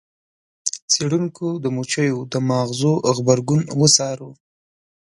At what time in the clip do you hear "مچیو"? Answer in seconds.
1.75-2.17